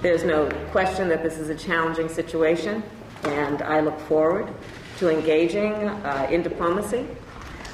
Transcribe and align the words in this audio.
There's 0.00 0.24
no 0.24 0.48
question 0.70 1.10
that 1.10 1.22
this 1.22 1.36
is 1.36 1.50
a 1.50 1.54
challenging 1.54 2.08
situation, 2.08 2.82
and 3.24 3.60
I 3.60 3.80
look 3.80 4.00
forward 4.00 4.48
to 4.98 5.10
engaging 5.10 5.74
uh, 5.74 6.28
in 6.30 6.42
diplomacy 6.42 7.06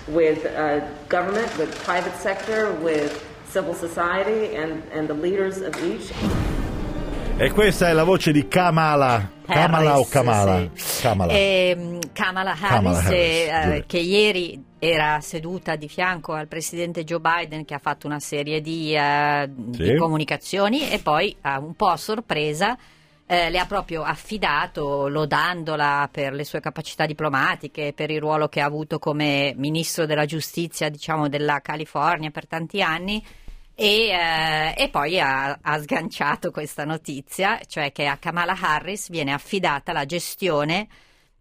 with 0.09 0.45
uh, 0.47 0.81
government, 1.09 1.57
with 1.59 1.79
private 1.85 2.17
sector, 2.17 2.73
with 2.75 3.25
civil 3.47 3.73
society, 3.73 4.57
and, 4.57 4.83
and 4.91 5.07
the 5.07 5.15
leaders 5.15 5.59
of 5.59 5.77
each. 5.85 6.13
E 7.43 7.51
questa 7.51 7.89
è 7.89 7.93
la 7.93 8.05
voce 8.05 8.31
di 8.31 8.47
Kamala. 8.47 9.29
Kamala 9.45 9.99
o 9.99 10.07
Kamala? 10.07 10.71
sì. 10.75 11.03
Kamala. 11.03 11.33
Ehm, 11.33 11.99
Kamala 12.13 12.53
Harris, 12.53 12.69
Kamala 12.69 12.99
Harris, 12.99 13.15
eh, 13.19 13.85
che 13.85 13.99
ieri 13.99 14.65
era 14.79 15.21
seduta 15.21 15.75
di 15.75 15.89
fianco 15.89 16.35
al 16.35 16.47
presidente 16.47 17.03
Joe 17.03 17.19
Biden 17.19 17.65
che 17.65 17.75
ha 17.75 17.81
fatto 17.81 18.07
una 18.07 18.21
serie 18.21 18.61
di, 18.61 18.95
eh, 18.95 19.51
Sì. 19.73 19.83
di 19.83 19.97
comunicazioni 19.97 20.89
e 20.89 21.01
poi 21.01 21.37
un 21.43 21.75
po' 21.75 21.89
a 21.89 21.97
sorpresa 21.97 22.79
eh, 23.27 23.51
le 23.51 23.59
ha 23.59 23.67
proprio 23.67 24.05
affidato 24.05 25.09
lodandola 25.09 26.09
per 26.13 26.35
le 26.35 26.45
sue 26.45 26.61
capacità 26.61 27.07
diplomatiche, 27.07 27.93
per 27.93 28.13
il 28.13 28.21
ruolo 28.21 28.47
che 28.49 28.61
ha 28.61 28.67
avuto 28.67 29.01
come 29.01 29.53
ministro 29.57 30.07
della 30.07 30.27
giustizia 30.27 30.89
diciamo, 30.89 31.29
della 31.29 31.59
California 31.61 32.31
per 32.31 32.47
tanti 32.47 32.81
anni 32.81 33.21
e, 33.83 34.11
eh, 34.11 34.75
e 34.77 34.89
poi 34.91 35.19
ha, 35.19 35.59
ha 35.61 35.79
sganciato 35.81 36.53
questa 36.53 36.85
notizia, 36.85 37.59
cioè 37.67 37.91
che 37.91 38.07
a 38.07 38.17
Kamala 38.17 38.57
Harris 38.57 39.09
viene 39.11 39.33
affidata 39.33 39.93
la 39.93 40.07
gestione 40.07 40.87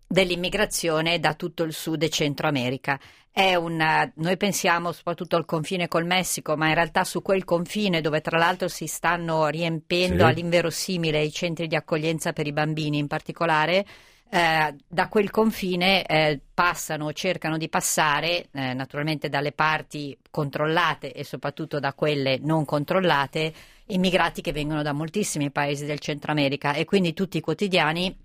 dell'immigrazione 0.08 1.20
da 1.20 1.36
tutto 1.36 1.62
il 1.62 1.72
Sud 1.72 2.02
e 2.02 2.10
Centro 2.10 2.48
America. 2.48 3.00
È 3.30 3.54
un, 3.54 3.78
noi 4.16 4.38
pensiamo 4.38 4.92
soprattutto 4.92 5.36
al 5.36 5.46
confine 5.46 5.88
col 5.88 6.06
Messico, 6.08 6.58
ma 6.58 6.68
in 6.70 6.74
realtà 6.74 7.04
su 7.04 7.22
quel 7.22 7.44
confine 7.46 8.02
dove 8.02 8.22
tra 8.22 8.40
l'altro 8.40 8.68
si 8.68 8.88
stanno 8.88 9.46
riempendo 9.48 10.24
Sì. 10.24 10.30
all'inverosimile 10.30 11.22
i 11.22 11.32
centri 11.32 11.68
di 11.68 11.76
accoglienza 11.76 12.34
per 12.34 12.48
i 12.48 12.54
bambini 12.54 12.98
in 12.98 13.08
particolare, 13.08 13.86
eh, 14.34 14.76
da 14.88 15.10
quel 15.10 15.30
confine 15.30 16.06
eh, 16.06 16.40
passano 16.54 17.08
o 17.08 17.14
cercano 17.14 17.58
di 17.58 17.68
passare, 17.68 18.48
eh, 18.54 18.74
naturalmente 18.74 19.28
dalle 19.28 19.52
parti 19.52 20.18
controllate 20.30 21.12
e 21.12 21.26
soprattutto 21.26 21.82
da 21.82 21.94
quelle 21.94 22.40
non 22.42 22.64
controllate, 22.64 23.54
immigrati 23.88 24.42
che 24.42 24.54
vengono 24.54 24.84
da 24.84 24.94
moltissimi 24.94 25.52
paesi 25.52 25.86
del 25.86 26.00
Centro 26.00 26.32
America 26.32 26.74
e 26.74 26.86
quindi 26.86 27.12
tutti 27.12 27.38
i 27.38 27.42
quotidiani 27.42 28.18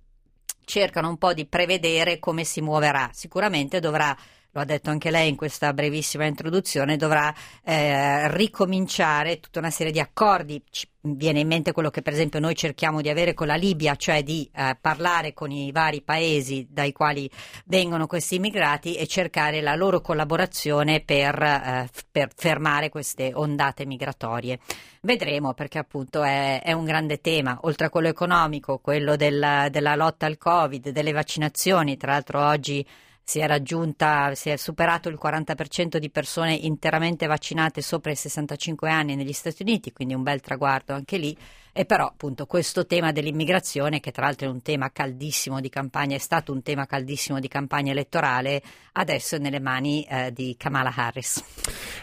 cercano 0.65 1.09
un 1.09 1.19
po' 1.19 1.35
di 1.35 1.45
prevedere 1.45 2.21
come 2.21 2.45
si 2.45 2.61
muoverà. 2.61 3.11
Sicuramente 3.13 3.81
dovrà, 3.81 4.17
lo 4.57 4.63
ha 4.63 4.65
detto 4.65 4.89
anche 4.89 5.11
lei 5.11 5.29
in 5.29 5.37
questa 5.37 5.75
brevissima 5.75 6.25
introduzione, 6.25 6.97
dovrà 6.97 7.33
eh, 7.63 8.35
ricominciare 8.35 9.39
tutta 9.39 9.59
una 9.59 9.71
serie 9.71 9.93
di 9.93 10.01
accordi. 10.01 10.63
Ci 10.71 10.89
viene 11.03 11.41
in 11.41 11.47
mente 11.47 11.73
quello 11.73 11.91
che 11.91 12.01
per 12.01 12.15
esempio 12.15 12.41
noi 12.41 12.57
cerchiamo 12.57 13.03
di 13.03 13.11
avere 13.11 13.35
con 13.35 13.47
la 13.47 13.55
Libia, 13.55 13.97
cioè 13.97 14.23
di 14.23 14.51
eh, 14.55 14.77
parlare 14.81 15.35
con 15.35 15.51
i 15.51 15.71
vari 15.73 16.01
paesi 16.01 16.67
dai 16.71 16.93
quali 16.93 17.31
vengono 17.67 18.07
questi 18.07 18.37
immigrati 18.37 18.95
e 18.95 19.07
cercare 19.07 19.61
la 19.61 19.75
loro 19.75 20.01
collaborazione 20.01 21.01
per, 21.01 21.41
eh, 21.41 21.89
per 22.11 22.31
fermare 22.35 22.89
queste 22.89 23.33
ondate 23.35 23.85
migratorie. 23.85 24.59
Vedremo 25.03 25.53
perché 25.53 25.79
appunto 25.79 26.23
è, 26.23 26.63
è 26.63 26.73
un 26.73 26.87
grande 26.87 27.21
tema, 27.21 27.59
oltre 27.65 27.87
a 27.87 27.91
quello 27.91 28.09
economico, 28.09 28.79
quello 28.79 29.17
del- 29.17 29.69
della 29.71 29.95
lotta 29.97 30.25
al 30.25 30.39
Covid, 30.39 30.89
delle 30.89 31.13
vaccinazioni, 31.13 31.99
tra 31.99 32.13
l'altro 32.13 32.43
oggi 32.43 32.85
si 33.29 33.41
è 33.41 33.47
raggiunta, 33.49 34.37
si 34.37 34.51
è 34.51 34.57
superato 34.57 35.09
il 35.09 35.19
40% 35.21 35.97
di 35.97 36.11
persone 36.11 36.55
interamente 36.55 37.27
vaccinate 37.27 37.83
sopra 37.83 38.13
i 38.13 38.15
65 38.15 38.89
anni 38.89 39.17
negli 39.17 39.33
Stati 39.33 39.63
Uniti, 39.63 39.93
quindi 39.93 40.15
un 40.15 40.23
bel 40.23 40.41
traguardo 40.41 40.95
anche 40.95 41.17
lì. 41.17 41.37
E 41.79 41.85
però 41.85 42.07
appunto 42.07 42.47
questo 42.47 42.87
tema 42.87 43.13
dell'immigrazione, 43.13 44.01
che 44.01 44.11
tra 44.11 44.25
l'altro 44.25 44.47
è 44.47 44.51
un 44.51 44.63
tema 44.63 44.91
caldissimo 44.91 45.61
di 45.61 45.69
campagna, 45.69 46.17
è 46.17 46.19
stato 46.19 46.51
un 46.51 46.63
tema 46.63 46.87
caldissimo 46.87 47.39
di 47.39 47.49
campagna 47.49 47.91
elettorale, 47.93 48.63
adesso 48.93 49.37
è 49.37 49.39
nelle 49.39 49.61
mani 49.61 50.03
eh, 50.09 50.33
di 50.33 50.55
Kamala 50.57 50.91
Harris. 50.97 51.45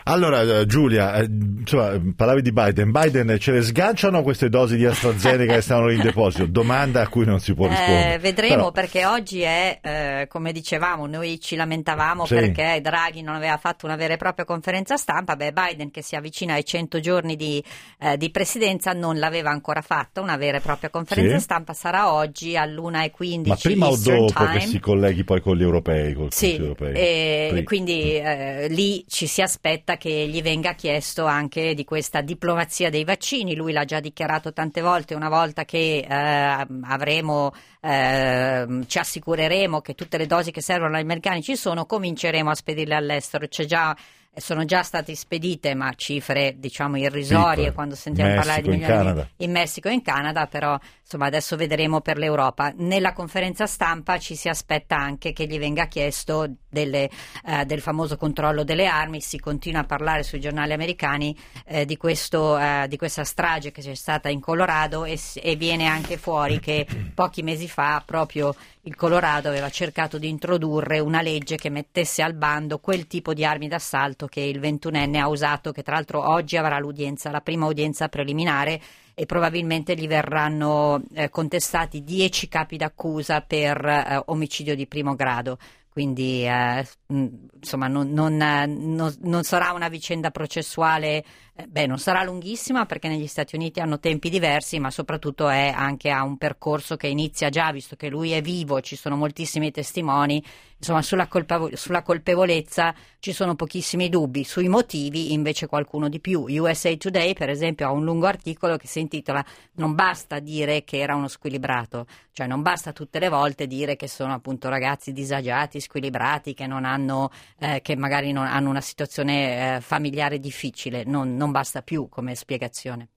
Allora, 0.04 0.42
eh, 0.42 0.68
Giulia, 0.68 1.16
eh, 1.16 1.24
insomma, 1.24 2.00
parlavi 2.16 2.44
di 2.44 2.52
Biden. 2.52 2.92
Biden 2.92 3.36
ce 3.40 3.52
le 3.52 3.64
sganciano 3.64 4.22
queste 4.22 4.48
dosi 4.48 4.76
di 4.76 4.86
AstraZeneca 4.86 5.56
che 5.56 5.62
stanno 5.62 5.88
lì 5.88 5.96
in 5.96 6.02
deposito? 6.06 6.46
Domanda 6.46 7.02
a 7.02 7.08
cui 7.08 7.26
non 7.26 7.40
si 7.40 7.56
può 7.56 7.68
rispondere. 7.68 8.14
Eh, 8.14 8.20
vedremo 8.20 8.56
Però- 8.56 8.72
perché 8.72 9.06
oggi 9.08 9.42
è, 9.42 9.80
eh, 9.82 10.28
come 10.30 10.52
dicevamo, 10.52 11.08
noi 11.14 11.40
ci 11.40 11.56
lamentavamo 11.56 12.26
Sì. 12.26 12.34
perché 12.36 12.80
Draghi 12.82 13.22
non 13.22 13.36
aveva 13.36 13.58
fatto 13.58 13.86
una 13.86 13.96
vera 13.96 14.14
e 14.14 14.18
propria 14.18 14.46
conferenza 14.46 14.98
stampa, 14.98 15.36
beh 15.36 15.52
Biden 15.54 15.92
che 15.92 16.02
si 16.02 16.16
avvicina 16.16 16.56
ai 16.56 16.66
100 16.66 17.00
giorni 17.00 17.36
di, 17.36 17.64
eh, 18.00 18.18
di 18.18 18.32
presidenza 18.32 18.94
non 18.94 19.20
l'aveva 19.20 19.52
ancora 19.52 19.82
fatta 19.82 20.22
una 20.22 20.38
vera 20.38 20.58
e 20.58 20.62
propria 20.62 20.90
conferenza 20.90 21.38
Sì. 21.38 21.44
stampa, 21.44 21.74
sarà 21.74 22.12
oggi 22.12 22.58
all'1.15 22.58 23.48
Ma 23.48 23.56
prima 23.56 23.86
o 23.88 23.90
Eastern 23.92 24.18
dopo 24.26 24.34
Time. 24.34 24.60
che 24.60 24.66
si 24.68 24.80
colleghi 24.80 25.24
poi 25.24 25.42
con 25.42 25.56
gli 25.56 25.62
europei? 25.62 26.14
Col 26.14 26.32
Sì, 26.34 26.56
europeo? 26.56 26.94
e 26.94 27.62
quindi 27.66 28.16
eh, 28.18 28.68
lì 28.70 29.06
ci 29.08 29.28
si 29.28 29.42
aspetta 29.42 29.98
che 29.98 30.10
gli 30.28 30.42
venga 30.42 30.74
chiesto 30.74 31.26
anche 31.26 31.74
di 31.74 31.84
questa 31.86 32.22
diplomazia 32.22 32.90
dei 32.90 33.04
vaccini. 33.04 33.56
Lui 33.56 33.72
l'ha 33.72 33.86
già 33.86 34.00
dichiarato 34.00 34.52
tante 34.54 34.82
volte, 34.82 35.14
una 35.16 35.30
volta 35.30 35.66
che 35.66 36.06
eh, 36.08 36.66
avremo, 36.84 37.54
ehm, 37.82 38.86
ci 38.88 38.98
assicureremo 38.98 39.82
che 39.82 39.94
tutte 39.94 40.18
le 40.18 40.26
dosi 40.28 40.52
che 40.52 40.62
servono 40.62 40.98
agli 41.04 41.12
americani 41.12 41.44
ci 41.44 41.56
sono, 41.56 41.86
cominceremo 41.86 42.50
a 42.50 42.56
spedirle 42.56 42.96
all'estero. 42.96 43.48
C'è 43.48 43.66
già 43.66 43.96
sono 44.36 44.66
già 44.66 44.82
state 44.82 45.14
spedite, 45.14 45.76
ma 45.76 45.94
cifre 45.96 46.56
diciamo 46.58 46.98
irrisorie 46.98 47.54
Piccole. 47.56 47.74
quando 47.74 47.96
sentiamo 47.96 48.32
Messico, 48.32 48.48
parlare 48.48 48.68
di 48.68 48.74
in 48.74 48.80
milioni 48.80 49.04
Canada. 49.04 49.30
in 49.38 49.52
Messico 49.52 49.88
e 49.90 49.94
in 49.94 50.02
Canada, 50.02 50.48
però 50.48 50.78
insomma 51.02 51.28
adesso 51.28 51.56
vedremo 51.56 52.02
per 52.02 52.18
l'Europa. 52.18 52.74
Nella 52.78 53.14
conferenza 53.14 53.68
stampa 53.68 54.18
ci 54.18 54.36
si 54.36 54.50
aspetta 54.50 54.98
anche 54.98 55.34
che 55.34 55.46
gli 55.46 55.60
venga 55.60 55.86
chiesto 55.86 56.52
delle, 56.74 57.10
eh, 57.46 57.64
del 57.66 57.80
famoso 57.80 58.18
controllo 58.18 58.66
delle 58.66 58.88
armi, 58.88 59.22
si 59.22 59.40
continua 59.40 59.82
a 59.82 59.86
parlare 59.86 60.24
sui 60.24 60.42
giornali 60.42 60.74
americani 60.74 61.34
eh, 61.66 61.86
di, 61.86 61.96
questo, 61.96 62.58
eh, 62.58 62.88
di 62.90 62.98
questa 62.98 63.24
strage 63.24 63.72
che 63.72 63.82
c'è 63.82 63.96
stata 63.96 64.28
in 64.28 64.42
Colorado 64.42 65.06
e, 65.06 65.18
e 65.36 65.56
viene 65.56 65.86
anche 65.86 66.18
fuori 66.18 66.60
che 66.60 66.86
pochi 67.14 67.42
mesi 67.44 67.70
fa 67.70 68.04
proprio 68.06 68.54
il 68.86 68.96
Colorado 68.96 69.48
aveva 69.48 69.70
cercato 69.70 70.18
di 70.18 70.28
introdurre 70.28 71.00
una 71.00 71.22
legge 71.22 71.56
che 71.56 71.70
mettesse 71.70 72.22
al 72.22 72.34
bando 72.34 72.80
quel 72.80 73.08
tipo 73.08 73.34
di 73.34 73.46
armi 73.46 73.70
d'assalto 73.70 74.28
che 74.28 74.42
il 74.42 74.60
ventunenne 74.60 75.20
ha 75.20 75.30
usato, 75.30 75.72
che 75.72 75.84
tra 75.84 75.96
l'altro 75.96 76.28
oggi 76.30 76.58
avrà 76.58 76.80
l'udienza, 76.80 77.32
la 77.32 77.40
prima 77.40 77.66
udienza 77.66 78.10
preliminare 78.10 78.82
e 79.14 79.26
probabilmente 79.26 79.96
gli 79.96 80.08
verranno 80.08 81.02
eh, 81.14 81.30
contestati 81.30 82.04
10 82.04 82.48
capi 82.50 82.78
d'accusa 82.78 83.42
per 83.42 83.86
eh, 83.86 84.22
omicidio 84.26 84.76
di 84.76 84.88
primo 84.88 85.16
grado. 85.16 85.58
Quindi 85.94 86.44
eh, 86.44 86.84
mh, 87.08 87.28
insomma 87.62 87.88
non, 87.88 88.12
non, 88.12 88.36
non- 88.36 89.16
non 89.22 89.44
sarà 89.44 89.72
una 89.74 89.90
vicenda 89.90 90.32
processuale, 90.32 91.24
eh, 91.56 91.68
beh 91.68 91.86
non 91.86 92.00
sarà 92.00 92.24
lunghissima 92.24 92.88
perché 92.88 93.08
negli 93.08 93.28
Stati 93.28 93.56
Uniti 93.56 93.80
hanno 93.80 94.00
tempi 94.00 94.30
diversi, 94.32 94.80
ma 94.80 94.90
soprattutto 94.90 95.48
è 95.50 95.72
anche 95.76 96.10
a 96.10 96.24
un 96.24 96.38
percorso 96.38 96.96
che 96.96 97.06
inizia 97.08 97.50
già, 97.50 97.72
visto 97.72 97.96
che 97.96 98.10
lui 98.10 98.32
è 98.32 98.42
vivo, 98.42 98.82
ci 98.82 98.96
sono 98.96 99.16
moltissimi 99.16 99.70
testimoni, 99.70 100.44
insomma 100.84 101.02
sulla, 101.02 101.28
colpevo- 101.28 101.76
sulla 101.76 102.04
colpevolezza 102.04 102.94
ci 103.20 103.32
sono 103.32 103.56
pochissimi 103.56 104.10
dubbi, 104.10 104.44
sui 104.44 104.68
motivi 104.68 105.32
invece 105.32 105.66
qualcuno 105.68 106.10
di 106.10 106.20
più. 106.20 106.44
USA 106.46 106.94
Today 106.98 107.34
per 107.34 107.50
esempio 107.50 107.88
ha 107.88 107.92
un 107.92 108.04
lungo 108.04 108.28
articolo 108.28 108.76
che 108.76 108.88
si 108.88 109.00
intitola 109.00 109.44
Non 109.76 109.96
basta 109.96 110.40
dire 110.40 110.84
che 110.84 111.00
era 111.00 111.16
uno 111.16 111.30
squilibrato, 111.30 112.06
cioè 112.34 112.48
non 112.48 112.62
basta 112.62 112.92
tutte 112.92 113.20
le 113.20 113.30
volte 113.30 113.66
dire 113.66 113.96
che 113.96 114.10
sono 114.10 114.34
appunto 114.34 114.68
ragazzi 114.68 115.14
disagiati, 115.14 115.80
squilibrati, 115.80 116.54
che 116.54 116.66
hanno, 116.66 117.32
eh, 117.60 117.80
che 117.82 117.96
magari 117.96 118.34
non 118.34 118.46
hanno 118.46 118.70
una 118.70 118.82
situazione 118.82 119.78
eh, 119.78 119.82
familiare 119.82 120.38
difficile, 120.40 121.04
non, 121.06 121.36
non 121.36 121.52
basta 121.52 121.82
più 121.82 122.10
come 122.10 122.36
spiegazione. 122.36 123.13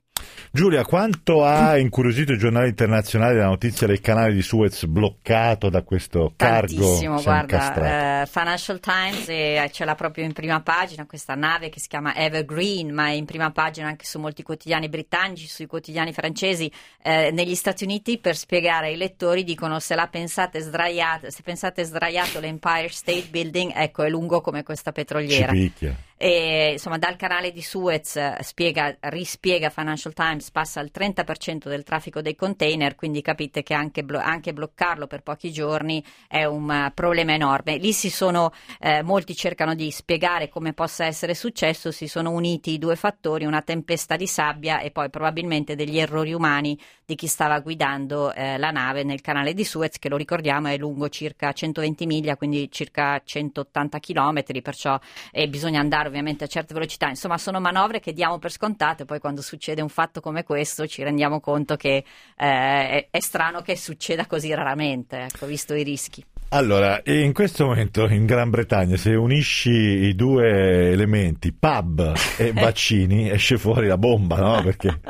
Giulia, 0.56 0.84
quanto 0.84 1.44
ha 1.44 1.76
incuriosito 1.76 2.32
i 2.32 2.38
giornali 2.38 2.68
internazionali 2.68 3.36
la 3.36 3.44
notizia 3.44 3.86
del 3.86 4.00
canale 4.00 4.32
di 4.32 4.40
Suez 4.40 4.86
bloccato 4.86 5.68
da 5.68 5.82
questo 5.82 6.32
cargo 6.34 6.80
Tantissimo, 6.80 7.20
guarda, 7.20 8.22
eh, 8.22 8.26
Financial 8.26 8.80
Times 8.80 9.28
e 9.28 9.68
ce 9.70 9.84
l'ha 9.84 9.94
proprio 9.94 10.24
in 10.24 10.32
prima 10.32 10.62
pagina 10.62 11.04
questa 11.04 11.34
nave 11.34 11.68
che 11.68 11.78
si 11.78 11.88
chiama 11.88 12.16
Evergreen, 12.16 12.90
ma 12.90 13.08
è 13.08 13.10
in 13.10 13.26
prima 13.26 13.50
pagina 13.50 13.88
anche 13.88 14.06
su 14.06 14.18
molti 14.18 14.42
quotidiani 14.42 14.88
britannici, 14.88 15.46
sui 15.46 15.66
quotidiani 15.66 16.14
francesi. 16.14 16.72
Eh, 17.02 17.30
negli 17.32 17.54
Stati 17.54 17.84
Uniti 17.84 18.16
per 18.16 18.34
spiegare 18.34 18.86
ai 18.86 18.96
lettori 18.96 19.44
dicono 19.44 19.78
se 19.78 19.94
la 19.94 20.06
pensate 20.06 20.60
sdraiato, 20.60 21.30
se 21.30 21.42
pensate 21.42 21.84
sdraiato 21.84 22.40
l'Empire 22.40 22.88
State 22.88 23.26
Building, 23.28 23.72
ecco 23.74 24.04
è 24.04 24.08
lungo 24.08 24.40
come 24.40 24.62
questa 24.62 24.90
Ci 24.90 24.96
petroliera. 24.96 25.52
picchia. 25.52 25.94
E, 26.18 26.72
insomma, 26.72 26.96
dal 26.96 27.16
canale 27.16 27.52
di 27.52 27.60
Suez 27.60 28.16
eh, 28.16 28.38
spiega, 28.40 28.96
rispiega 29.00 29.68
Financial 29.68 30.14
Times, 30.14 30.50
passa 30.50 30.80
al 30.80 30.90
30% 30.92 31.68
del 31.68 31.82
traffico 31.82 32.22
dei 32.22 32.34
container, 32.34 32.94
quindi 32.94 33.20
capite 33.20 33.62
che 33.62 33.74
anche, 33.74 34.02
blo- 34.02 34.18
anche 34.18 34.54
bloccarlo 34.54 35.06
per 35.06 35.20
pochi 35.20 35.52
giorni 35.52 36.02
è 36.26 36.44
un 36.44 36.68
uh, 36.68 36.94
problema 36.94 37.34
enorme. 37.34 37.76
Lì 37.76 37.92
si 37.92 38.08
sono, 38.08 38.52
eh, 38.80 39.02
molti 39.02 39.36
cercano 39.36 39.74
di 39.74 39.90
spiegare 39.90 40.48
come 40.48 40.72
possa 40.72 41.04
essere 41.04 41.34
successo, 41.34 41.90
si 41.90 42.08
sono 42.08 42.30
uniti 42.30 42.72
i 42.72 42.78
due 42.78 42.96
fattori, 42.96 43.44
una 43.44 43.60
tempesta 43.60 44.16
di 44.16 44.26
sabbia 44.26 44.80
e 44.80 44.90
poi 44.90 45.10
probabilmente 45.10 45.74
degli 45.74 45.98
errori 45.98 46.32
umani 46.32 46.78
di 47.04 47.14
chi 47.14 47.26
stava 47.26 47.60
guidando 47.60 48.32
eh, 48.32 48.56
la 48.56 48.70
nave 48.70 49.04
nel 49.04 49.20
canale 49.20 49.52
di 49.52 49.64
Suez, 49.64 49.98
che 49.98 50.08
lo 50.08 50.16
ricordiamo 50.16 50.68
è 50.68 50.78
lungo 50.78 51.10
circa 51.10 51.52
120 51.52 52.06
miglia, 52.06 52.36
quindi 52.36 52.70
circa 52.72 53.20
180 53.22 54.00
km, 54.00 54.42
perciò 54.62 54.98
eh, 55.30 55.46
bisogna 55.48 55.78
andare 55.78 56.04
andare 56.06 56.08
ovviamente 56.08 56.44
a 56.44 56.46
certe 56.46 56.74
velocità, 56.74 57.08
insomma 57.08 57.38
sono 57.38 57.60
manovre 57.60 58.00
che 58.00 58.12
diamo 58.12 58.38
per 58.38 58.52
scontate, 58.52 59.04
poi 59.04 59.18
quando 59.18 59.42
succede 59.42 59.82
un 59.82 59.88
fatto 59.88 60.20
come 60.20 60.44
questo 60.44 60.86
ci 60.86 61.02
rendiamo 61.02 61.40
conto 61.40 61.76
che 61.76 61.96
eh, 61.96 62.04
è, 62.36 63.08
è, 63.10 63.20
strano 63.20 63.60
che 63.60 63.76
succeda 63.76 64.26
così 64.26 64.52
raramente, 64.54 65.24
ecco, 65.24 65.46
visto 65.46 65.74
i 65.74 65.82
rischi. 65.82 66.24
Allora, 66.50 67.02
in 67.06 67.32
questo 67.32 67.66
momento 67.66 68.06
in 68.06 68.24
Gran 68.24 68.50
Bretagna, 68.50 68.96
se 68.96 69.14
unisci 69.16 69.70
i 69.70 70.14
due 70.14 70.92
elementi, 70.92 71.52
pub 71.52 72.14
e 72.38 72.52
vaccini, 72.54 73.28
esce 73.28 73.58
fuori 73.58 73.88
la 73.88 73.98
bomba, 73.98 74.36
no? 74.36 74.62
Perché 74.62 75.00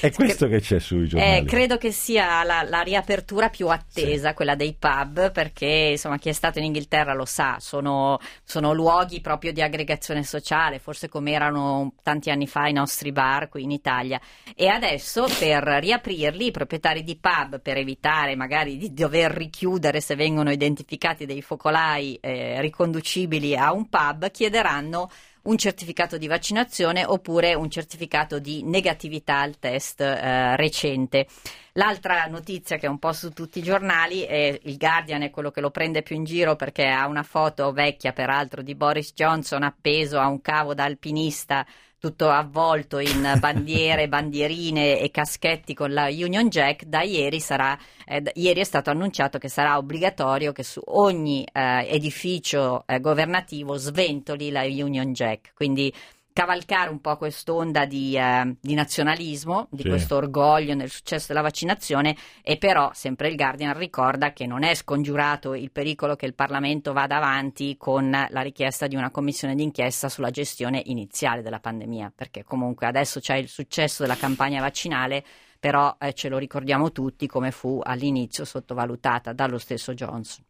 è 0.00 0.10
questo 0.10 0.48
che 0.48 0.60
c'è 0.60 0.80
sui 0.80 1.06
giornali. 1.06 1.38
Eh, 1.38 1.44
credo 1.44 1.76
che 1.76 1.92
sia 1.92 2.42
la, 2.42 2.66
la, 2.68 2.80
riapertura 2.80 3.50
più 3.50 3.68
attesa, 3.68 4.30
sì. 4.30 4.34
quella 4.34 4.56
dei 4.56 4.74
pub, 4.76 5.30
perché 5.30 5.90
insomma 5.92 6.18
chi 6.18 6.28
è 6.28 6.32
stato 6.32 6.58
in 6.58 6.64
Inghilterra 6.64 7.14
lo 7.14 7.24
sa, 7.24 7.58
sono, 7.60 8.18
sono 8.42 8.72
luoghi 8.72 9.20
proprio 9.20 9.52
di 9.52 9.62
aggregazione 9.62 10.24
sociale, 10.24 10.80
forse 10.80 11.08
come 11.08 11.30
erano 11.30 11.94
tanti 12.02 12.30
anni 12.30 12.48
fa 12.48 12.66
i 12.66 12.72
nostri 12.72 13.12
bar 13.12 13.48
qui 13.48 13.62
in 13.62 13.70
Italia. 13.70 14.20
E 14.56 14.66
adesso 14.66 15.28
per 15.38 15.62
riaprirli 15.62 16.46
i 16.46 16.50
proprietari 16.50 17.04
di 17.04 17.16
pub, 17.16 17.60
per 17.60 17.76
evitare 17.76 18.34
magari 18.34 18.76
di 18.76 18.92
dover 18.92 19.30
richiudere 19.30 20.00
se 20.00 20.16
vengono 20.16 20.50
identificati, 20.50 20.78
identificati 20.80 21.26
dei 21.26 21.42
focolai 21.42 22.18
eh, 22.20 22.60
riconducibili 22.60 23.56
a 23.56 23.72
un 23.72 23.88
pub 23.88 24.30
chiederanno 24.30 25.10
un 25.42 25.56
certificato 25.56 26.18
di 26.18 26.26
vaccinazione 26.26 27.04
oppure 27.04 27.54
un 27.54 27.70
certificato 27.70 28.38
di 28.38 28.62
negatività 28.62 29.40
al 29.40 29.58
test 29.58 30.00
eh, 30.00 30.54
recente. 30.56 31.26
L'altra 31.74 32.26
notizia 32.26 32.76
che 32.76 32.86
è 32.86 32.90
un 32.90 32.98
po' 32.98 33.12
su 33.12 33.30
tutti 33.30 33.60
i 33.60 33.62
giornali 33.62 34.22
è 34.22 34.58
il 34.64 34.76
Guardian 34.76 35.22
è 35.22 35.30
quello 35.30 35.50
che 35.50 35.62
lo 35.62 35.70
prende 35.70 36.02
più 36.02 36.14
in 36.14 36.24
giro 36.24 36.56
perché 36.56 36.86
ha 36.88 37.06
una 37.06 37.22
foto 37.22 37.72
vecchia 37.72 38.12
peraltro 38.12 38.60
di 38.60 38.74
Boris 38.74 39.14
Johnson 39.14 39.62
appeso 39.62 40.18
a 40.18 40.26
un 40.26 40.42
cavo 40.42 40.74
da 40.74 40.84
alpinista 40.84 41.64
tutto 42.00 42.30
avvolto 42.30 42.98
in 42.98 43.34
bandiere, 43.38 44.08
bandierine 44.08 44.98
e 44.98 45.10
caschetti 45.10 45.74
con 45.74 45.92
la 45.92 46.06
Union 46.06 46.48
Jack, 46.48 46.84
da 46.84 47.02
ieri, 47.02 47.38
sarà, 47.38 47.78
eh, 48.06 48.22
ieri 48.34 48.60
è 48.60 48.64
stato 48.64 48.90
annunciato 48.90 49.38
che 49.38 49.48
sarà 49.48 49.76
obbligatorio 49.76 50.50
che 50.50 50.64
su 50.64 50.80
ogni 50.86 51.46
eh, 51.52 51.86
edificio 51.88 52.84
eh, 52.86 52.98
governativo 53.00 53.76
sventoli 53.76 54.50
la 54.50 54.62
Union 54.62 55.12
Jack. 55.12 55.52
Quindi 55.54 55.92
cavalcare 56.32 56.90
un 56.90 57.00
po' 57.00 57.16
quest'onda 57.16 57.84
di, 57.84 58.16
eh, 58.16 58.56
di 58.60 58.74
nazionalismo, 58.74 59.68
di 59.70 59.82
sì. 59.82 59.88
questo 59.88 60.16
orgoglio 60.16 60.74
nel 60.74 60.90
successo 60.90 61.26
della 61.28 61.40
vaccinazione 61.40 62.16
e 62.42 62.56
però 62.56 62.90
sempre 62.94 63.28
il 63.28 63.36
Guardian 63.36 63.76
ricorda 63.76 64.32
che 64.32 64.46
non 64.46 64.62
è 64.62 64.74
scongiurato 64.74 65.54
il 65.54 65.70
pericolo 65.70 66.16
che 66.16 66.26
il 66.26 66.34
Parlamento 66.34 66.92
vada 66.92 67.16
avanti 67.16 67.76
con 67.76 68.10
la 68.10 68.40
richiesta 68.40 68.86
di 68.86 68.96
una 68.96 69.10
commissione 69.10 69.54
d'inchiesta 69.54 70.08
sulla 70.08 70.30
gestione 70.30 70.82
iniziale 70.86 71.42
della 71.42 71.60
pandemia, 71.60 72.12
perché 72.14 72.44
comunque 72.44 72.86
adesso 72.86 73.20
c'è 73.20 73.36
il 73.36 73.48
successo 73.48 74.02
della 74.02 74.16
campagna 74.16 74.60
vaccinale 74.60 75.24
però 75.60 75.94
eh, 76.00 76.14
ce 76.14 76.30
lo 76.30 76.38
ricordiamo 76.38 76.90
tutti 76.90 77.26
come 77.26 77.50
fu 77.50 77.80
all'inizio 77.82 78.46
sottovalutata 78.46 79.34
dallo 79.34 79.58
stesso 79.58 79.92
Johnson. 79.92 80.42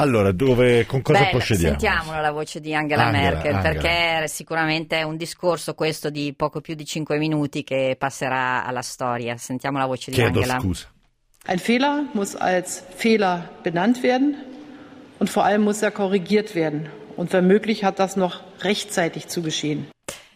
Allora, 0.00 0.32
dove, 0.32 0.86
con 0.86 1.02
cosa 1.02 1.24
Beh, 1.24 1.30
procediamo? 1.30 1.78
Sentiamola 1.78 2.20
la 2.22 2.30
voce 2.30 2.58
di 2.58 2.74
Angela, 2.74 3.04
Angela 3.04 3.22
Merkel, 3.22 3.54
Angela. 3.54 3.80
perché 3.80 4.28
sicuramente 4.28 4.98
è 4.98 5.02
un 5.02 5.18
discorso 5.18 5.74
questo 5.74 6.08
di 6.08 6.32
poco 6.34 6.62
più 6.62 6.74
di 6.74 6.86
cinque 6.86 7.18
minuti 7.18 7.62
che 7.64 7.96
passerà 7.98 8.64
alla 8.64 8.80
storia. 8.80 9.36
Sentiamo 9.36 9.76
la 9.76 9.84
voce 9.84 10.10
Chiedo 10.10 10.30
di 10.30 10.38
Angela. 10.38 10.58
scusa. 10.58 10.86
Ein 11.46 11.58
Fehler 11.58 12.08
muss 12.12 12.34
als 12.34 12.82
Fehler 12.94 13.50
benannt 13.62 14.02
werden 14.02 14.36
und 15.18 15.28
vor 15.28 15.44
allem 15.44 15.62
muss 15.62 15.82
er 15.82 15.90
korrigiert 15.90 16.54
werden. 16.54 16.88
Und 17.16 17.30
wenn 17.32 17.46
möglich 17.46 17.84
hat 17.84 17.98
das 17.98 18.16
noch 18.16 18.40
rechtzeitig 18.62 19.28
zu 19.28 19.42
geschehen. 19.42 19.90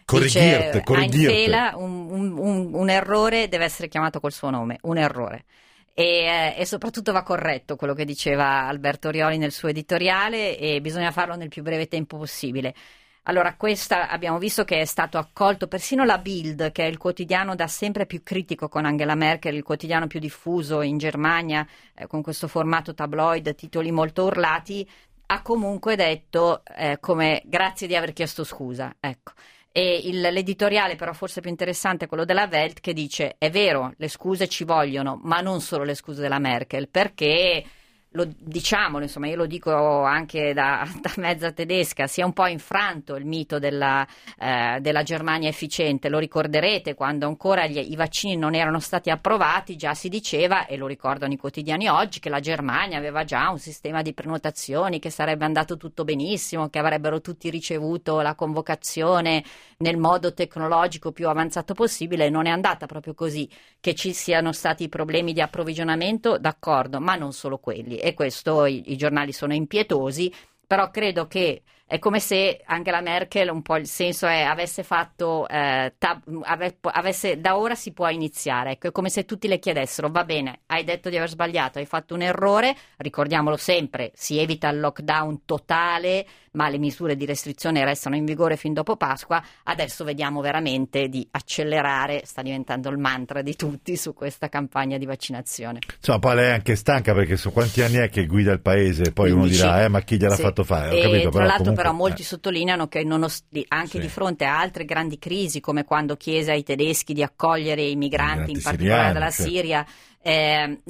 Corrigierte, 0.05 0.83
corrigierte. 0.83 1.75
Un, 1.77 2.11
un, 2.11 2.37
un, 2.37 2.73
un 2.75 2.89
errore 2.89 3.49
deve 3.49 3.63
essere 3.63 3.87
chiamato 3.87 4.19
col 4.19 4.31
suo 4.31 4.51
nome, 4.51 4.77
un 4.83 4.97
errore 4.97 5.45
e, 5.95 6.53
e, 6.57 6.65
soprattutto 6.65 7.13
va 7.13 7.23
corretto 7.23 7.77
quello 7.77 7.93
che 7.93 8.03
diceva 8.03 8.67
Alberto 8.67 9.09
Rioli 9.09 9.37
nel 9.37 9.53
suo 9.53 9.69
editoriale 9.69 10.57
e 10.59 10.81
bisogna 10.81 11.11
farlo 11.11 11.35
nel 11.35 11.47
più 11.47 11.63
breve 11.63 11.87
tempo 11.87 12.17
possibile. 12.17 12.75
Allora, 13.27 13.55
questa 13.55 14.09
abbiamo 14.09 14.37
visto 14.37 14.65
che 14.65 14.81
è 14.81 14.85
stato 14.85 15.17
accolto 15.17 15.67
persino 15.67 16.03
la 16.03 16.17
Bild, 16.19 16.71
che 16.73 16.83
è 16.83 16.87
il 16.87 16.97
quotidiano 16.97 17.55
da 17.55 17.67
sempre 17.67 18.05
più 18.05 18.21
critico 18.23 18.67
con 18.67 18.85
Angela 18.85 19.15
Merkel, 19.15 19.55
il 19.55 19.63
quotidiano 19.63 20.05
più 20.05 20.19
diffuso 20.19 20.81
in 20.81 20.97
Germania, 20.97 21.65
eh, 21.95 22.07
con 22.07 22.21
questo 22.21 22.47
formato 22.47 22.93
tabloid, 22.93 23.55
titoli 23.55 23.91
molto 23.91 24.25
urlati, 24.25 24.87
ha 25.27 25.41
comunque 25.41 25.95
detto 25.95 26.61
eh, 26.75 26.97
come 26.99 27.41
grazie 27.45 27.87
di 27.87 27.95
aver 27.95 28.13
chiesto 28.13 28.43
scusa. 28.43 28.95
Ecco. 28.99 29.31
E 29.77 30.03
il, 30.05 30.21
l'editoriale, 30.21 30.95
però, 30.95 31.11
forse 31.11 31.41
più 31.41 31.49
interessante 31.49 32.05
è 32.05 32.07
quello 32.07 32.23
della 32.23 32.47
Welt, 32.49 32.79
che 32.79 32.93
dice: 32.93 33.35
è 33.37 33.49
vero, 33.49 33.91
le 33.97 34.07
scuse 34.07 34.47
ci 34.47 34.63
vogliono, 34.63 35.19
ma 35.23 35.41
non 35.41 35.59
solo 35.59 35.83
le 35.83 35.95
scuse 35.95 36.21
della 36.21 36.39
Merkel, 36.39 36.87
perché 36.87 37.61
lo, 38.15 38.27
diciamolo, 38.37 39.03
insomma, 39.03 39.27
io 39.27 39.35
lo 39.35 39.45
dico 39.45 40.03
anche 40.03 40.53
da, 40.53 40.87
da, 41.01 41.13
mezza 41.17 41.51
tedesca, 41.51 42.07
si 42.07 42.21
è 42.21 42.23
un 42.23 42.33
po' 42.33 42.47
infranto 42.47 43.15
il 43.15 43.25
mito 43.25 43.59
della, 43.59 44.07
eh, 44.39 44.79
della 44.79 45.03
Germania 45.03 45.49
efficiente. 45.49 46.09
Lo 46.09 46.17
ricorderete 46.17 46.95
quando 46.95 47.27
ancora 47.27 47.67
gli, 47.67 47.77
i 47.77 47.95
vaccini 47.95 48.37
non 48.37 48.55
erano 48.55 48.79
stati 48.79 49.09
approvati, 49.09 49.75
già 49.75 49.93
si 49.93 50.09
diceva, 50.09 50.65
e 50.65 50.77
lo 50.77 50.87
ricordano 50.87 51.33
i 51.33 51.37
quotidiani 51.37 51.89
oggi, 51.89 52.19
che 52.19 52.29
la 52.29 52.39
Germania 52.39 52.97
aveva 52.97 53.25
già 53.25 53.49
un 53.49 53.59
sistema 53.59 54.01
di 54.01 54.13
prenotazioni, 54.13 54.99
che 54.99 55.09
sarebbe 55.09 55.45
andato 55.45 55.75
tutto 55.75 56.05
benissimo, 56.05 56.69
che 56.69 56.79
avrebbero 56.79 57.19
tutti 57.19 57.49
ricevuto 57.49 58.21
la 58.21 58.33
convocazione 58.33 59.43
nel 59.77 59.97
modo 59.97 60.33
tecnologico 60.33 61.11
più 61.11 61.27
avanzato 61.27 61.73
possibile. 61.73 62.29
Non 62.29 62.45
è 62.45 62.49
andata 62.49 62.85
proprio 62.85 63.13
così, 63.13 63.49
che 63.81 63.93
ci 63.93 64.13
siano 64.13 64.53
stati 64.53 64.87
problemi 64.87 65.33
di 65.33 65.41
approvvigionamento, 65.41 66.37
d'accordo, 66.37 67.01
ma 67.01 67.15
non 67.15 67.33
solo 67.33 67.57
quelli 67.57 68.03
e 68.05 68.13
questo 68.13 68.67
i, 68.67 68.91
i 68.91 68.97
giornali 68.97 69.31
sono 69.31 69.55
impietosi, 69.55 70.31
però 70.65 70.89
credo 70.89 71.27
che 71.27 71.63
è 71.87 71.99
come 71.99 72.19
se 72.19 72.61
Angela 72.65 72.99
Merkel, 72.99 73.49
un 73.49 73.61
po' 73.61 73.75
il 73.75 73.85
senso 73.85 74.25
è, 74.25 74.41
avesse 74.41 74.81
fatto, 74.81 75.47
eh, 75.47 75.93
tab, 75.99 76.23
ave, 76.41 76.77
avesse, 76.81 77.39
da 77.39 77.57
ora 77.57 77.75
si 77.75 77.93
può 77.93 78.09
iniziare, 78.09 78.71
ecco, 78.71 78.87
è 78.87 78.91
come 78.91 79.09
se 79.09 79.25
tutti 79.25 79.47
le 79.47 79.59
chiedessero, 79.59 80.09
va 80.09 80.23
bene, 80.23 80.61
hai 80.65 80.83
detto 80.83 81.09
di 81.09 81.17
aver 81.17 81.29
sbagliato, 81.29 81.77
hai 81.77 81.85
fatto 81.85 82.15
un 82.15 82.23
errore, 82.23 82.75
ricordiamolo 82.97 83.55
sempre, 83.55 84.11
si 84.15 84.39
evita 84.39 84.67
il 84.69 84.79
lockdown 84.79 85.45
totale, 85.45 86.25
ma 86.55 86.69
le 86.69 86.79
misure 86.79 87.15
di 87.15 87.25
restrizione 87.25 87.85
restano 87.85 88.15
in 88.15 88.25
vigore 88.25 88.57
fin 88.57 88.73
dopo 88.73 88.95
Pasqua, 88.95 89.43
adesso 89.63 90.03
vediamo 90.03 90.41
veramente 90.41 91.07
di 91.07 91.27
accelerare, 91.31 92.21
sta 92.25 92.41
diventando 92.41 92.89
il 92.89 92.97
mantra 92.97 93.41
di 93.41 93.55
tutti 93.55 93.95
su 93.95 94.13
questa 94.13 94.49
campagna 94.49 94.97
di 94.97 95.05
vaccinazione. 95.05 95.79
Insomma, 95.97 96.19
poi 96.19 96.35
lei 96.35 96.49
è 96.49 96.53
anche 96.53 96.75
stanca 96.75 97.13
perché 97.13 97.37
su 97.37 97.51
quanti 97.51 97.81
anni 97.81 97.97
è 97.97 98.09
che 98.09 98.25
guida 98.25 98.51
il 98.51 98.61
paese, 98.61 99.11
poi 99.11 99.31
15. 99.31 99.33
uno 99.33 99.47
dirà, 99.47 99.83
eh, 99.83 99.87
ma 99.89 100.01
chi 100.01 100.17
gliel'ha 100.17 100.35
sì. 100.35 100.41
fatto 100.41 100.54
fare? 100.63 100.97
Ho 100.97 101.09
capito, 101.09 101.29
tra 101.29 101.45
l'altro 101.45 101.73
però 101.73 101.91
molti 101.91 102.21
eh. 102.21 102.25
sottolineano 102.25 102.87
che 102.87 103.03
nost- 103.03 103.45
anche 103.67 103.87
sì. 103.89 103.99
di 103.99 104.07
fronte 104.07 104.45
a 104.45 104.59
altre 104.59 104.85
grandi 104.85 105.19
crisi, 105.19 105.59
come 105.59 105.83
quando 105.83 106.15
chiese 106.15 106.51
ai 106.51 106.63
tedeschi 106.63 107.13
di 107.13 107.23
accogliere 107.23 107.81
i 107.81 107.95
migranti, 107.95 108.51
in 108.51 108.61
particolare 108.61 109.13
dalla 109.13 109.29
certo. 109.29 109.51
Siria, 109.51 109.85
eh, 110.27 110.81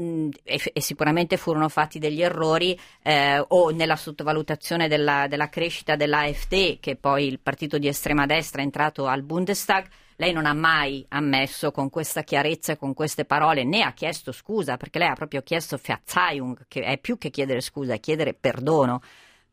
e, 0.44 0.62
e, 0.72 0.82
sicuramente 0.82 1.36
furono 1.36 1.68
fatti 1.68 2.00
degli 2.00 2.22
errori 2.22 2.80
eh, 3.04 3.44
o 3.46 3.70
nella 3.72 3.98
sottovalutazione 3.98 4.88
della, 4.88 5.28
della 5.28 5.50
crescita 5.50 5.98
dell'AfD, 5.98 6.80
che 6.80 6.96
poi 6.96 7.28
il 7.28 7.42
partito 7.42 7.78
di 7.78 7.90
estrema 7.90 8.26
destra 8.26 8.62
è 8.62 8.64
entrato 8.64 9.08
al 9.08 9.24
Bundestag. 9.24 9.88
Lei 10.16 10.32
non 10.32 10.46
ha 10.46 10.54
mai 10.54 11.06
ammesso 11.10 11.72
con 11.72 11.90
questa 11.90 12.24
chiarezza 12.24 12.72
e 12.72 12.78
con 12.78 12.94
queste 12.94 13.26
parole, 13.26 13.66
né 13.66 13.82
ha 13.82 13.92
chiesto 13.92 14.32
scusa, 14.32 14.78
perché 14.78 15.00
lei 15.00 15.10
ha 15.10 15.16
proprio 15.16 15.42
chiesto 15.42 15.78
Verzeihung, 15.78 16.68
che 16.70 16.84
è 16.84 16.98
più 16.98 17.18
che 17.18 17.30
chiedere 17.30 17.60
scusa, 17.60 17.96
è 17.96 18.00
chiedere 18.00 18.34
perdono 18.34 19.02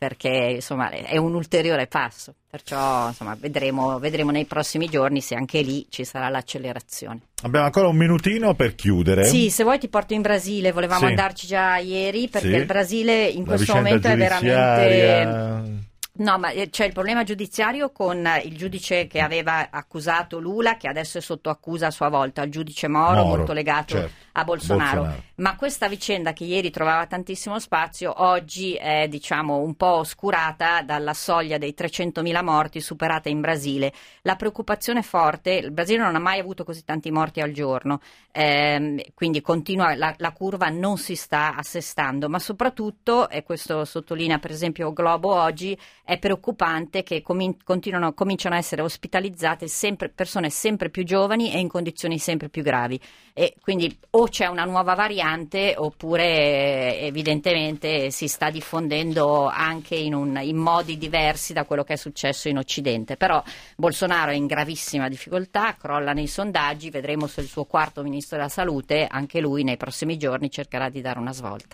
perché 0.03 0.55
insomma 0.57 0.91
è 0.91 1.17
un 1.17 1.33
ulteriore 1.33 1.87
passo, 1.87 2.35
perciò 2.51 3.07
insomma, 3.07 3.37
vedremo, 3.39 4.01
vedremo, 4.01 4.33
nei 4.33 4.47
prossimi 4.47 4.89
giorni 4.89 5.21
se 5.21 5.37
anche 5.37 5.61
lì 5.61 5.87
ci 5.91 6.05
sarà 6.05 6.29
l'accelerazione. 6.29 7.21
Abbiamo 7.43 7.67
ancora 7.67 7.87
un 7.87 7.95
minutino 7.95 8.53
per 8.55 8.75
chiudere. 8.75 9.27
Sì, 9.27 9.49
se 9.49 9.63
vuoi 9.63 9.79
ti 9.79 9.87
porto 9.87 10.13
in 10.13 10.21
Brasile, 10.21 10.73
volevamo 10.73 11.03
sì. 11.03 11.07
andarci 11.07 11.47
già 11.47 11.77
ieri 11.77 12.29
perché 12.29 12.51
sì. 12.51 12.57
il 12.57 12.67
Brasile 12.67 13.27
in 13.27 13.45
La 13.45 13.55
questo 13.55 13.75
momento 13.77 14.09
è 14.09 14.17
veramente... 14.17 15.91
No, 16.15 16.37
ma 16.37 16.51
eh, 16.51 16.69
c'è 16.69 16.85
il 16.85 16.93
problema 16.93 17.23
giudiziario 17.23 17.91
con 17.91 18.29
il 18.43 18.57
giudice 18.57 19.07
che 19.07 19.21
aveva 19.21 19.69
accusato 19.71 20.41
Lula, 20.41 20.77
che 20.77 20.89
adesso 20.89 21.19
è 21.19 21.21
sotto 21.23 21.49
accusa 21.49 21.87
a 21.87 21.91
sua 21.91 22.09
volta, 22.09 22.43
il 22.43 22.51
giudice 22.51 22.87
Moro, 22.89 23.23
Moro 23.23 23.37
molto 23.37 23.53
legato 23.53 23.95
certo. 23.95 24.13
A 24.33 24.45
Bolsonaro. 24.45 25.01
Bolsonaro. 25.01 25.23
Ma 25.37 25.57
questa 25.57 25.89
vicenda 25.89 26.33
che 26.33 26.45
ieri 26.45 26.71
trovava 26.71 27.07
tantissimo 27.07 27.59
spazio, 27.59 28.23
oggi 28.23 28.75
è 28.75 29.09
diciamo 29.09 29.59
un 29.59 29.75
po' 29.75 29.97
oscurata 29.97 30.83
dalla 30.83 31.15
soglia 31.15 31.59
dei 31.59 31.75
300.000 31.77 32.43
morti 32.45 32.81
superata 32.81 33.29
in 33.29 33.41
Brasile. 33.41 33.93
La 34.23 34.37
preoccupazione 34.37 35.01
è 35.01 35.03
forte, 35.03 35.53
il 35.55 35.73
Brasile 35.73 36.03
non 36.03 36.15
ha 36.15 36.21
mai 36.21 36.39
avuto 36.39 36.65
così 36.65 36.85
tanti 36.85 37.11
morti 37.11 37.41
al 37.41 37.51
giorno, 37.51 38.01
ehm, 38.31 39.01
quindi 39.15 39.41
continua, 39.41 39.95
la, 39.97 40.15
la 40.19 40.33
curva 40.33 40.69
non 40.69 40.97
si 40.97 41.17
sta 41.17 41.57
assestando, 41.57 42.29
ma 42.29 42.39
soprattutto, 42.39 43.29
e 43.29 43.43
questo 43.43 43.85
sottolinea 43.85 44.39
per 44.39 44.53
esempio 44.53 44.93
Globo 44.93 45.35
oggi, 45.35 45.77
è 46.05 46.19
preoccupante 46.19 47.03
che 47.03 47.21
comin- 47.23 47.57
cominciano 47.65 48.55
a 48.55 48.59
essere 48.59 48.83
ospitalizzate 48.83 49.67
sempre, 49.67 50.09
persone 50.09 50.51
sempre 50.51 50.89
più 50.89 51.05
giovani 51.05 51.53
e 51.53 51.59
in 51.59 51.69
condizioni 51.69 52.19
sempre 52.19 52.49
più 52.49 52.63
gravi. 52.63 53.01
E 53.35 53.55
quindi 53.61 53.99
o 54.11 54.22
c'è 54.25 54.47
una 54.47 54.65
nuova 54.65 54.95
variante 54.95 55.75
oppure 55.77 56.99
eh, 56.99 57.07
evidentemente 57.07 58.11
si 58.11 58.29
sta 58.29 58.51
diffondendo 58.51 59.47
anche 59.47 59.95
in, 59.95 60.15
un- 60.15 60.41
in 60.43 60.57
modi 60.57 60.99
diversi 60.99 61.53
da 61.53 61.65
quello 61.65 61.85
che 61.85 61.95
è 61.95 61.97
successo 61.97 62.49
in 62.49 62.59
Occidente. 62.59 63.17
Però 63.17 63.43
Bolsonaro 63.77 64.31
è 64.31 64.35
in 64.35 64.47
gravissima 64.47 65.09
difficoltà, 65.09 65.77
crolla 65.77 66.13
nei 66.13 66.27
sondaggi, 66.27 66.91
vedremo 66.91 67.27
se 67.27 67.41
il 67.41 67.49
suo 67.49 67.65
quarto 67.65 68.03
ministro 68.03 68.37
della 68.37 68.49
salute, 68.49 69.07
anche 69.09 69.41
lui 69.41 69.63
nei 69.63 69.77
prossimi 69.77 70.17
giorni 70.17 70.51
cercherà 70.51 70.89
di 70.89 71.01
dare 71.01 71.19
una 71.19 71.33
svolta. 71.33 71.71